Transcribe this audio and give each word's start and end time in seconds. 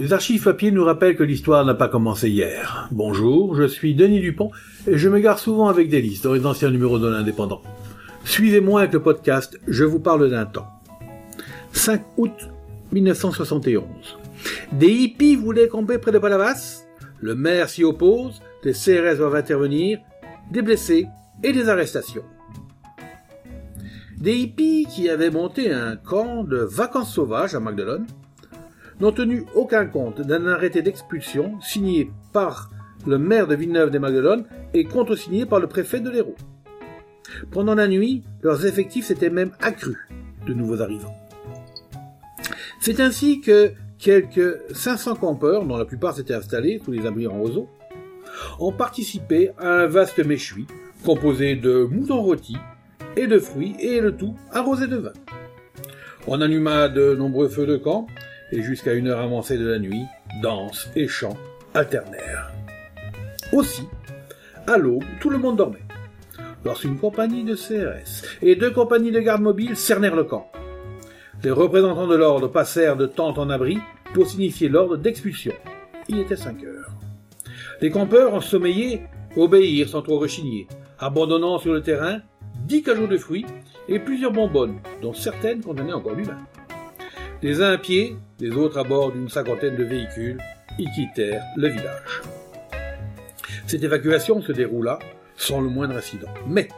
Les 0.00 0.14
archives 0.14 0.42
papier 0.42 0.70
nous 0.70 0.82
rappellent 0.82 1.14
que 1.14 1.22
l'histoire 1.22 1.62
n'a 1.66 1.74
pas 1.74 1.88
commencé 1.88 2.30
hier. 2.30 2.88
Bonjour, 2.90 3.54
je 3.54 3.64
suis 3.64 3.94
Denis 3.94 4.20
Dupont 4.20 4.50
et 4.86 4.96
je 4.96 5.10
me 5.10 5.20
gare 5.20 5.38
souvent 5.38 5.68
avec 5.68 5.90
des 5.90 6.00
listes 6.00 6.24
dans 6.24 6.32
les 6.32 6.46
anciens 6.46 6.70
numéros 6.70 6.98
de 6.98 7.06
l'Indépendant. 7.06 7.60
Suivez-moi 8.24 8.80
avec 8.80 8.94
le 8.94 9.02
podcast 9.02 9.60
Je 9.68 9.84
vous 9.84 10.00
parle 10.00 10.30
d'un 10.30 10.46
temps. 10.46 10.68
5 11.72 12.00
août 12.16 12.32
1971. 12.92 13.84
Des 14.72 14.88
hippies 14.88 15.36
voulaient 15.36 15.68
camper 15.68 15.98
près 15.98 16.12
de 16.12 16.18
Palavas. 16.18 16.86
Le 17.20 17.34
maire 17.34 17.68
s'y 17.68 17.84
oppose, 17.84 18.40
les 18.64 18.72
CRS 18.72 19.18
doivent 19.18 19.34
intervenir, 19.34 19.98
des 20.50 20.62
blessés 20.62 21.08
et 21.44 21.52
des 21.52 21.68
arrestations. 21.68 22.24
Des 24.16 24.34
hippies 24.34 24.86
qui 24.86 25.10
avaient 25.10 25.30
monté 25.30 25.70
un 25.70 25.96
camp 25.96 26.42
de 26.42 26.56
vacances 26.56 27.12
sauvages 27.12 27.54
à 27.54 27.60
Magdalene 27.60 28.06
n'ont 29.00 29.12
tenu 29.12 29.44
aucun 29.54 29.86
compte 29.86 30.20
d'un 30.20 30.46
arrêté 30.46 30.82
d'expulsion 30.82 31.60
signé 31.60 32.10
par 32.32 32.70
le 33.06 33.18
maire 33.18 33.46
de 33.46 33.54
Villeneuve-des-Magdelenes 33.54 34.44
et 34.74 34.84
contresigné 34.84 35.46
par 35.46 35.58
le 35.58 35.66
préfet 35.66 36.00
de 36.00 36.10
l'Hérault. 36.10 36.36
Pendant 37.50 37.74
la 37.74 37.88
nuit, 37.88 38.24
leurs 38.42 38.66
effectifs 38.66 39.06
s'étaient 39.06 39.30
même 39.30 39.52
accrus 39.60 39.98
de 40.46 40.54
nouveaux 40.54 40.82
arrivants. 40.82 41.14
C'est 42.80 43.00
ainsi 43.00 43.40
que 43.40 43.72
quelques 43.98 44.58
500 44.74 45.16
campeurs, 45.16 45.64
dont 45.64 45.76
la 45.76 45.84
plupart 45.84 46.14
s'étaient 46.14 46.34
installés 46.34 46.80
sous 46.84 46.90
les 46.90 47.06
abris 47.06 47.26
en 47.26 47.38
roseau, 47.38 47.68
ont 48.58 48.72
participé 48.72 49.50
à 49.58 49.82
un 49.82 49.86
vaste 49.86 50.24
méchoui 50.24 50.66
composé 51.04 51.56
de 51.56 51.84
moutons 51.90 52.22
rôtis 52.22 52.56
et 53.16 53.26
de 53.26 53.38
fruits 53.38 53.76
et 53.80 54.00
le 54.00 54.16
tout 54.16 54.34
arrosé 54.52 54.86
de 54.86 54.96
vin. 54.96 55.12
On 56.26 56.40
alluma 56.40 56.88
de 56.88 57.14
nombreux 57.14 57.48
feux 57.48 57.66
de 57.66 57.76
camp 57.76 58.06
et 58.52 58.62
jusqu'à 58.62 58.94
une 58.94 59.08
heure 59.08 59.20
avancée 59.20 59.58
de 59.58 59.66
la 59.66 59.78
nuit, 59.78 60.04
danse 60.42 60.88
et 60.96 61.08
chants 61.08 61.36
alternèrent. 61.74 62.50
Aussi, 63.52 63.86
à 64.66 64.76
l'aube, 64.76 65.04
tout 65.20 65.30
le 65.30 65.38
monde 65.38 65.56
dormait. 65.56 65.78
Lorsqu'une 66.64 66.98
compagnie 66.98 67.44
de 67.44 67.54
CRS 67.54 68.26
et 68.42 68.56
deux 68.56 68.70
compagnies 68.70 69.12
de 69.12 69.20
garde 69.20 69.42
mobile 69.42 69.76
cernèrent 69.76 70.16
le 70.16 70.24
camp. 70.24 70.50
Les 71.42 71.50
représentants 71.50 72.06
de 72.06 72.16
l'ordre 72.16 72.48
passèrent 72.48 72.96
de 72.96 73.06
tente 73.06 73.38
en 73.38 73.48
abri 73.48 73.78
pour 74.12 74.28
signifier 74.28 74.68
l'ordre 74.68 74.96
d'expulsion. 74.96 75.54
Il 76.08 76.18
était 76.18 76.36
cinq 76.36 76.62
heures. 76.64 76.90
Les 77.80 77.90
campeurs 77.90 78.34
ensommeillés 78.34 79.02
obéirent 79.36 79.88
sans 79.88 80.02
trop 80.02 80.18
rechigner, 80.18 80.68
abandonnant 80.98 81.58
sur 81.58 81.72
le 81.72 81.82
terrain 81.82 82.20
dix 82.66 82.82
cajots 82.82 83.06
de 83.06 83.16
fruits 83.16 83.46
et 83.88 83.98
plusieurs 83.98 84.32
bonbonnes, 84.32 84.80
dont 85.00 85.14
certaines 85.14 85.62
contenaient 85.62 85.94
encore 85.94 86.16
du 86.16 86.24
vin. 86.24 86.38
Les 87.42 87.62
uns 87.62 87.72
à 87.72 87.78
pied, 87.78 88.18
les 88.38 88.50
autres 88.50 88.76
à 88.76 88.84
bord 88.84 89.12
d'une 89.12 89.30
cinquantaine 89.30 89.74
de 89.74 89.84
véhicules, 89.84 90.38
ils 90.78 90.90
quittèrent 90.90 91.42
le 91.56 91.68
village. 91.68 92.20
Cette 93.66 93.82
évacuation 93.82 94.42
se 94.42 94.52
déroula 94.52 94.98
sans 95.36 95.62
le 95.62 95.70
moindre 95.70 95.96
incident. 95.96 96.28
Mais 96.46 96.68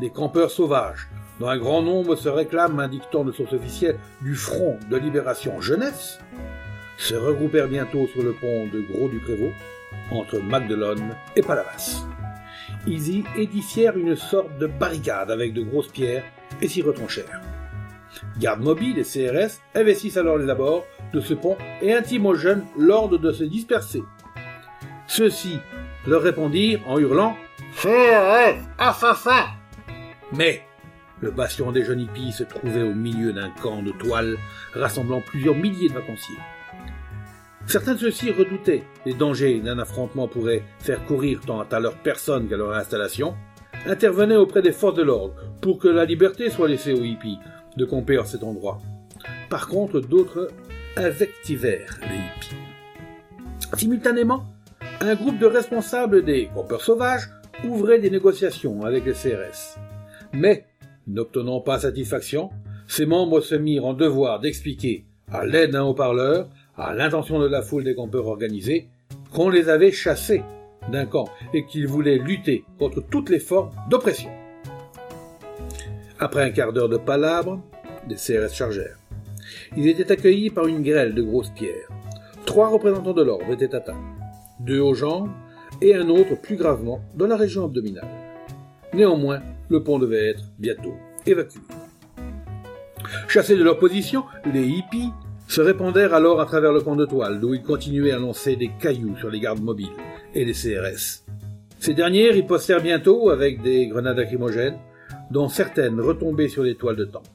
les 0.00 0.10
campeurs 0.10 0.52
sauvages, 0.52 1.08
dont 1.40 1.48
un 1.48 1.58
grand 1.58 1.82
nombre 1.82 2.14
se 2.14 2.28
réclament, 2.28 2.78
un 2.78 2.86
dictant 2.86 3.24
de 3.24 3.32
source 3.32 3.52
officielle, 3.52 3.98
du 4.22 4.36
Front 4.36 4.78
de 4.88 4.96
Libération 4.96 5.60
Jeunesse, 5.60 6.20
se 6.96 7.16
regroupèrent 7.16 7.68
bientôt 7.68 8.06
sur 8.06 8.22
le 8.22 8.34
pont 8.34 8.68
de 8.72 8.80
Gros 8.92 9.08
du 9.08 9.18
Prévost, 9.18 9.54
entre 10.12 10.38
Magdelone 10.38 11.16
et 11.34 11.42
Palavas. 11.42 12.06
Ils 12.86 13.08
y 13.08 13.24
édifièrent 13.36 13.98
une 13.98 14.14
sorte 14.14 14.56
de 14.58 14.68
barricade 14.68 15.32
avec 15.32 15.54
de 15.54 15.62
grosses 15.62 15.90
pierres 15.90 16.24
et 16.62 16.68
s'y 16.68 16.82
retranchèrent. 16.82 17.40
Garde 18.38 18.60
mobile 18.60 18.98
et 18.98 19.02
CRS 19.02 19.60
investissent 19.74 20.16
alors 20.16 20.38
les 20.38 20.50
abords 20.50 20.84
de 21.12 21.20
ce 21.20 21.34
pont 21.34 21.56
et 21.82 21.92
intiment 21.92 22.30
aux 22.30 22.34
jeunes 22.34 22.64
l'ordre 22.76 23.18
de 23.18 23.32
se 23.32 23.44
disperser. 23.44 24.02
Ceux-ci 25.06 25.58
leur 26.06 26.22
répondirent 26.22 26.80
en 26.86 26.98
hurlant 26.98 27.36
CRS, 27.74 28.58
assassin 28.78 29.46
Mais 30.32 30.62
le 31.20 31.30
bastion 31.30 31.72
des 31.72 31.84
jeunes 31.84 32.00
hippies 32.00 32.32
se 32.32 32.44
trouvait 32.44 32.82
au 32.82 32.94
milieu 32.94 33.32
d'un 33.32 33.50
camp 33.50 33.82
de 33.82 33.92
toile 33.92 34.36
rassemblant 34.74 35.20
plusieurs 35.20 35.56
milliers 35.56 35.88
de 35.88 35.94
vacanciers. 35.94 36.38
Certains 37.66 37.94
de 37.94 37.98
ceux-ci 37.98 38.30
redoutaient 38.30 38.84
les 39.04 39.14
dangers 39.14 39.60
d'un 39.60 39.78
affrontement 39.78 40.28
pourrait 40.28 40.62
faire 40.78 41.04
courir 41.04 41.40
tant 41.44 41.60
à 41.60 41.80
leur 41.80 41.96
personne 41.96 42.48
qu'à 42.48 42.56
leur 42.56 42.72
installation, 42.72 43.34
intervenaient 43.86 44.36
auprès 44.36 44.62
des 44.62 44.72
forces 44.72 44.94
de 44.94 45.02
l'ordre 45.02 45.34
pour 45.60 45.78
que 45.78 45.88
la 45.88 46.04
liberté 46.04 46.50
soit 46.50 46.68
laissée 46.68 46.92
aux 46.92 47.04
hippies, 47.04 47.38
de 47.76 47.84
camper 47.84 48.18
en 48.18 48.24
cet 48.24 48.42
endroit. 48.42 48.78
Par 49.50 49.68
contre, 49.68 50.00
d'autres 50.00 50.48
invectivèrent 50.96 51.98
les 52.02 52.16
hippies. 52.16 52.56
Simultanément, 53.76 54.44
un 55.00 55.14
groupe 55.14 55.38
de 55.38 55.46
responsables 55.46 56.24
des 56.24 56.48
campeurs 56.54 56.82
sauvages 56.82 57.28
ouvrait 57.64 57.98
des 57.98 58.10
négociations 58.10 58.82
avec 58.84 59.04
les 59.04 59.12
CRS. 59.12 59.78
Mais, 60.32 60.66
n'obtenant 61.06 61.60
pas 61.60 61.80
satisfaction, 61.80 62.50
ses 62.86 63.06
membres 63.06 63.40
se 63.40 63.54
mirent 63.54 63.86
en 63.86 63.94
devoir 63.94 64.40
d'expliquer, 64.40 65.04
à 65.30 65.44
l'aide 65.44 65.72
d'un 65.72 65.84
haut-parleur, 65.84 66.48
à 66.76 66.94
l'intention 66.94 67.38
de 67.38 67.46
la 67.46 67.62
foule 67.62 67.84
des 67.84 67.94
campeurs 67.94 68.26
organisés, 68.26 68.88
qu'on 69.32 69.50
les 69.50 69.68
avait 69.68 69.92
chassés 69.92 70.42
d'un 70.90 71.06
camp 71.06 71.28
et 71.52 71.66
qu'ils 71.66 71.86
voulaient 71.86 72.18
lutter 72.18 72.64
contre 72.78 73.02
toutes 73.10 73.30
les 73.30 73.40
formes 73.40 73.70
d'oppression. 73.90 74.30
Après 76.20 76.42
un 76.42 76.50
quart 76.50 76.72
d'heure 76.72 76.88
de 76.88 76.96
palabres, 76.96 77.62
des 78.08 78.16
CRS 78.16 78.52
chargèrent. 78.52 78.98
Ils 79.76 79.86
étaient 79.86 80.10
accueillis 80.10 80.50
par 80.50 80.66
une 80.66 80.82
grêle 80.82 81.14
de 81.14 81.22
grosses 81.22 81.50
pierres. 81.50 81.88
Trois 82.44 82.68
représentants 82.68 83.12
de 83.12 83.22
l'ordre 83.22 83.52
étaient 83.52 83.74
atteints, 83.74 84.02
deux 84.58 84.80
aux 84.80 84.94
jambes 84.94 85.30
et 85.80 85.94
un 85.94 86.08
autre 86.08 86.34
plus 86.40 86.56
gravement 86.56 87.00
dans 87.14 87.28
la 87.28 87.36
région 87.36 87.64
abdominale. 87.64 88.08
Néanmoins, 88.92 89.40
le 89.68 89.84
pont 89.84 90.00
devait 90.00 90.30
être 90.30 90.42
bientôt 90.58 90.96
évacué. 91.24 91.60
Chassés 93.28 93.56
de 93.56 93.62
leur 93.62 93.78
position, 93.78 94.24
les 94.52 94.66
hippies 94.66 95.12
se 95.46 95.60
répandèrent 95.60 96.14
alors 96.14 96.40
à 96.40 96.46
travers 96.46 96.72
le 96.72 96.80
camp 96.80 96.96
de 96.96 97.06
toile, 97.06 97.38
d'où 97.38 97.54
ils 97.54 97.62
continuaient 97.62 98.12
à 98.12 98.18
lancer 98.18 98.56
des 98.56 98.70
cailloux 98.80 99.16
sur 99.18 99.30
les 99.30 99.38
gardes 99.38 99.62
mobiles 99.62 99.86
et 100.34 100.44
les 100.44 100.52
CRS. 100.52 101.24
Ces 101.78 101.94
derniers 101.94 102.30
ripostèrent 102.30 102.82
bientôt 102.82 103.30
avec 103.30 103.62
des 103.62 103.86
grenades 103.86 104.16
lacrymogènes, 104.16 104.78
dont 105.30 105.48
certaines 105.48 106.00
retombaient 106.00 106.48
sur 106.48 106.62
les 106.62 106.76
toiles 106.76 106.96
de 106.96 107.04
tente. 107.04 107.30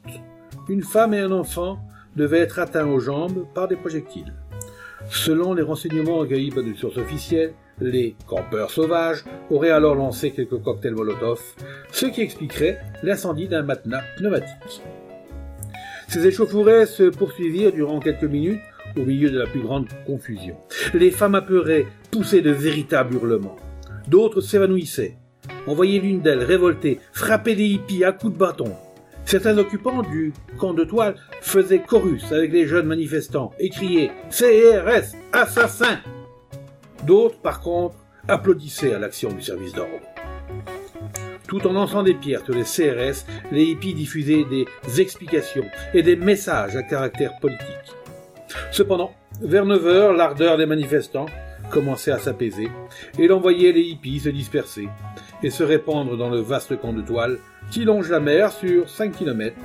Une 0.70 0.84
femme 0.84 1.14
et 1.14 1.20
un 1.20 1.32
enfant 1.32 1.80
devaient 2.16 2.40
être 2.40 2.60
atteints 2.60 2.88
aux 2.88 3.00
jambes 3.00 3.46
par 3.54 3.68
des 3.68 3.76
projectiles. 3.76 4.34
Selon 5.10 5.54
les 5.54 5.64
renseignements 5.64 6.18
recueillis 6.18 6.52
par 6.52 6.64
des 6.64 6.76
sources 6.76 6.98
officielles, 6.98 7.54
les 7.82 8.16
campeurs 8.28 8.70
sauvages 8.70 9.26
auraient 9.50 9.72
alors 9.72 9.96
lancé 9.96 10.32
quelques 10.32 10.62
cocktails 10.62 10.94
Molotov, 10.94 11.42
ce 11.92 12.06
qui 12.06 12.22
expliquerait 12.22 12.80
l'incendie 13.02 13.48
d'un 13.48 13.64
matelas 13.64 14.04
pneumatique. 14.16 14.82
Ces 16.08 16.28
échauffourées 16.28 16.86
se 16.86 17.04
poursuivirent 17.04 17.74
durant 17.74 18.00
quelques 18.00 18.24
minutes 18.24 18.62
au 18.96 19.02
milieu 19.02 19.32
de 19.32 19.40
la 19.40 19.48
plus 19.48 19.62
grande 19.62 19.88
confusion. 20.06 20.56
Les 20.94 21.12
femmes 21.12 21.36
apeurées 21.36 21.88
poussaient 22.12 22.42
de 22.42 22.52
véritables 22.52 23.16
hurlements. 23.16 23.56
D'autres 24.08 24.42
s'évanouissaient. 24.42 25.18
On 25.68 25.74
voyait 25.74 26.00
l'une 26.00 26.22
d'elles, 26.22 26.44
révoltée, 26.44 27.00
frapper 27.12 27.56
des 27.56 27.66
hippies 27.66 28.04
à 28.04 28.12
coups 28.12 28.34
de 28.34 28.38
bâton. 28.38 28.74
Certains 29.26 29.58
occupants 29.58 30.02
du 30.02 30.34
camp 30.58 30.74
de 30.74 30.84
toile 30.84 31.16
faisaient 31.42 31.80
chorus 31.80 32.32
avec 32.32 32.52
les 32.52 32.68
jeunes 32.68 32.88
manifestants 32.88 33.54
et 33.60 33.70
criaient 33.70 34.12
CRS, 34.30 35.16
assassin 35.32 36.00
D'autres, 37.06 37.40
par 37.40 37.62
contre, 37.62 37.96
applaudissaient 38.28 38.94
à 38.94 39.00
l'action 39.00 39.30
du 39.30 39.42
service 39.42 39.74
d'ordre. 39.74 40.08
Tout 41.48 41.68
en 41.68 41.74
lançant 41.74 42.04
des 42.04 42.14
pierres 42.14 42.44
sur 42.46 42.54
les 42.54 42.64
CRS, 42.64 43.26
les 43.52 43.64
hippies 43.64 43.94
diffusaient 43.94 44.46
des 44.46 44.66
explications 45.02 45.66
et 45.94 46.02
des 46.02 46.16
messages 46.16 46.76
à 46.76 46.84
caractère 46.84 47.38
politique. 47.40 47.68
Cependant, 48.72 49.14
vers 49.42 49.66
9 49.66 49.86
heures, 49.86 50.14
l'ardeur 50.14 50.58
des 50.58 50.66
manifestants 50.66 51.26
commençait 51.74 52.12
à 52.12 52.20
s'apaiser 52.20 52.70
et 53.18 53.28
l'on 53.28 53.40
voyait 53.40 53.72
les 53.72 53.82
hippies 53.82 54.20
se 54.20 54.30
disperser 54.30 54.88
et 55.42 55.50
se 55.50 55.64
répandre 55.64 56.16
dans 56.16 56.30
le 56.30 56.40
vaste 56.40 56.80
camp 56.80 56.94
de 56.94 57.02
toile 57.02 57.40
qui 57.72 57.84
longe 57.84 58.10
la 58.10 58.20
mer 58.20 58.52
sur 58.52 58.88
5 58.88 59.12
km, 59.12 59.56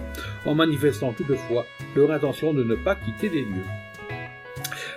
en 0.47 0.55
manifestant 0.55 1.13
toutefois 1.13 1.67
leur 1.95 2.11
intention 2.11 2.55
de 2.55 2.65
ne 2.65 2.75
pas 2.75 2.95
quitter 2.95 3.29
les 3.29 3.43
lieux. 3.43 3.69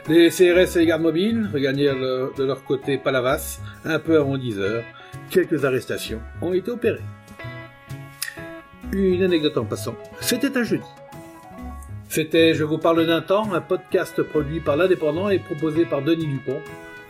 Les 0.08 0.30
CRS 0.30 0.78
et 0.78 0.80
les 0.80 0.86
gardes 0.86 1.02
mobiles 1.02 1.50
regagnèrent 1.54 1.96
de 1.96 2.44
leur 2.44 2.64
côté 2.64 2.98
Palavas 2.98 3.60
un 3.84 4.00
peu 4.00 4.18
avant 4.18 4.38
10 4.38 4.60
heures. 4.60 4.84
Quelques 5.30 5.66
arrestations 5.66 6.22
ont 6.42 6.54
été 6.54 6.72
opérées. 6.72 7.00
Une 8.94 9.24
anecdote 9.24 9.58
en 9.58 9.66
passant, 9.66 9.96
c'était 10.22 10.58
un 10.58 10.64
jeudi. 10.64 10.84
C'était 12.10 12.54
Je 12.54 12.64
vous 12.64 12.78
parle 12.78 13.06
d'un 13.06 13.22
temps, 13.22 13.54
un 13.54 13.62
podcast 13.62 14.22
produit 14.22 14.60
par 14.60 14.76
l'Indépendant 14.76 15.30
et 15.30 15.40
proposé 15.40 15.86
par 15.86 16.02
Denis 16.02 16.28
Dupont, 16.28 16.60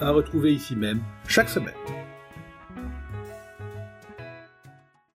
à 0.02 0.12
retrouver 0.12 0.54
ici 0.54 0.76
même 0.76 1.02
chaque 1.28 1.50
semaine. 1.50 1.74